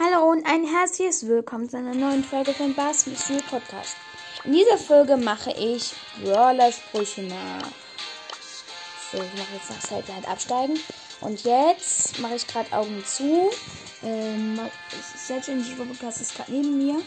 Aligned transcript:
Hallo 0.00 0.30
und 0.30 0.46
ein 0.46 0.64
herzliches 0.64 1.26
Willkommen 1.26 1.68
zu 1.68 1.76
einer 1.76 1.92
neuen 1.92 2.22
Folge 2.22 2.54
von 2.54 2.72
Bars 2.72 3.08
Mystery 3.08 3.42
Podcast. 3.50 3.96
In 4.44 4.52
dieser 4.52 4.78
Folge 4.78 5.16
mache 5.16 5.50
ich 5.50 5.92
Brawler-Sprüche 6.22 7.22
nach. 7.22 7.66
So, 9.10 9.18
ich 9.18 9.34
mache 9.34 9.54
jetzt 9.54 9.70
nach 9.70 9.80
Seite 9.80 10.14
halt 10.14 10.28
absteigen. 10.28 10.78
Und 11.20 11.42
jetzt 11.42 12.16
mache 12.20 12.36
ich 12.36 12.46
gerade 12.46 12.72
Augen 12.72 13.04
zu. 13.04 13.50
Ähm, 14.04 14.60
Selbstständig 15.16 15.76
Podcast 15.76 16.20
ist 16.20 16.36
gerade 16.36 16.52
neben 16.52 16.78
mir. 16.78 17.02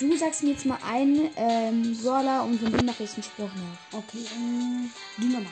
Du 0.00 0.16
sagst 0.16 0.42
mir 0.42 0.50
jetzt 0.50 0.66
mal 0.66 0.78
einen 0.84 1.30
ähm, 1.36 1.96
Brawler 2.02 2.42
und 2.42 2.60
von 2.60 2.72
dem 2.72 2.86
mache 2.86 3.04
ich 3.04 3.14
einen 3.14 3.22
Spruch 3.22 3.50
nach. 3.54 4.00
Okay, 4.00 4.26
ähm, 4.34 4.90
die 5.16 5.26
Nummer. 5.26 5.50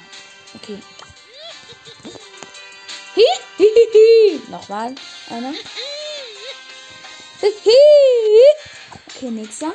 Okay. 0.57 0.79
Hi, 3.15 3.23
hi, 3.59 3.65
hi, 3.77 3.87
hi. 3.95 4.51
Nochmal 4.51 4.97
einer. 5.29 5.55
Okay, 7.43 9.31
nächster. 9.31 9.73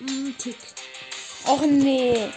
Mm, 0.00 0.34
Tick. 0.38 0.56
Och 1.46 1.62
nee. 1.62 2.30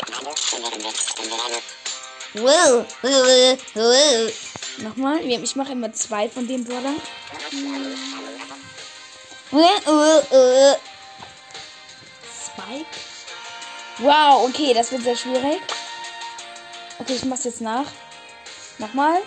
Nochmal. 4.78 5.20
Ich 5.26 5.56
mache 5.56 5.74
immer 5.74 5.92
zwei 5.94 6.30
von 6.30 6.48
den 6.48 6.64
Brawlern. 6.64 7.02
Spike. 12.46 12.86
Wow, 14.00 14.50
okay, 14.50 14.74
das 14.74 14.92
wird 14.92 15.04
sehr 15.04 15.16
schwierig. 15.16 15.62
Okay, 17.00 17.16
ich 17.16 17.26
mach's 17.26 17.44
jetzt 17.44 17.62
nach. 17.62 17.88
Nochmal. 18.78 19.22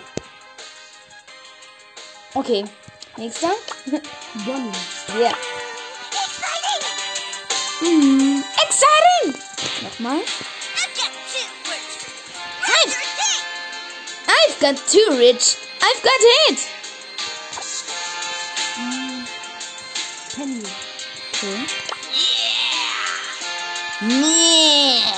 Okay. 2.33 2.65
Nächster. 3.17 3.49
Bonnie. 4.45 4.71
Ja. 5.19 5.33
Mm, 7.81 8.43
exciting! 8.63 9.41
Nochmal. 9.81 10.21
I've 14.27 14.59
got 14.59 14.77
too 14.87 15.17
rich. 15.17 15.57
I've 15.81 16.03
got 16.03 16.21
it. 16.49 16.59
Penny. 20.35 20.63
Okay. 21.33 21.65
Yeah. 24.01 25.13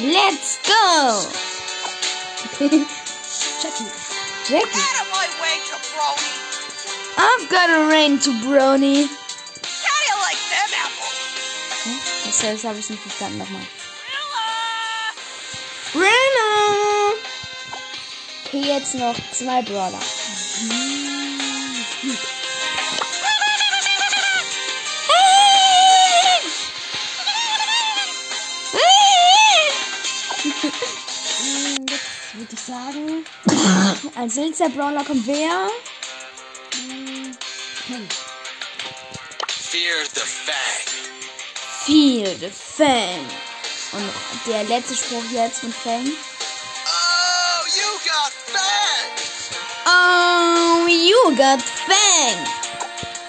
Let's 0.00 0.58
go. 0.66 1.22
Okay. 2.66 2.86
Jackie. 4.48 4.64
Get 4.64 4.78
out 4.78 5.02
of 5.02 5.10
my 5.10 5.26
way, 5.42 5.58
jabroni. 5.66 6.30
I've 7.18 7.50
got 7.50 7.68
a 7.68 7.88
rain, 7.90 8.16
jabroni. 8.18 9.08
How 9.08 9.96
do 9.98 10.06
you 10.06 10.16
like 10.22 10.38
them 10.52 10.70
apples? 10.84 11.18
Okay, 11.80 11.98
it 12.28 12.32
says 12.32 12.64
ever 12.64 12.80
since 12.80 13.04
we've 13.04 13.18
gotten 13.18 13.38
that 13.40 13.50
much. 13.50 13.68
Rilla! 15.94 16.06
Rilla! 16.06 17.18
Okay, 18.46 18.62
jetzt 18.68 18.94
noch 18.94 19.18
zwei 19.32 19.62
Brawler. 19.62 19.98
Würde 32.36 32.52
ich 32.52 32.60
sagen, 32.60 33.24
Als 34.14 34.34
letzter 34.34 34.68
Brawler 34.68 35.02
kommt 35.04 35.26
wer? 35.26 35.70
Penny. 37.86 38.08
Fear 39.48 40.04
the 40.14 40.20
Fang. 40.20 40.86
Feel 41.86 42.36
the 42.38 42.50
Fang. 42.50 43.24
Und 43.92 44.10
der 44.46 44.64
letzte 44.64 44.94
Spruch 44.94 45.24
jetzt 45.32 45.60
von 45.60 45.72
Fang. 45.72 46.04
Oh, 46.84 47.66
you 47.74 47.90
got 48.04 48.32
Fang! 48.52 49.06
Oh, 49.86 50.86
you 50.86 51.36
got 51.36 51.62
Fang. 51.62 52.38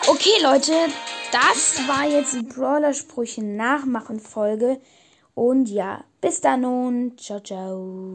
Okay, 0.07 0.41
Leute, 0.41 0.89
das 1.31 1.87
war 1.87 2.05
jetzt 2.05 2.33
die 2.33 2.43
Brawler-Sprüche 2.43 3.41
Nachmachen-Folge. 3.41 4.81
Und 5.33 5.69
ja, 5.69 6.03
bis 6.19 6.41
dann 6.41 6.65
und 6.65 7.21
ciao, 7.21 7.39
ciao. 7.39 8.05